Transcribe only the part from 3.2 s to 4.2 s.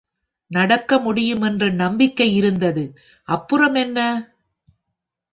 அப்புறமென்ன?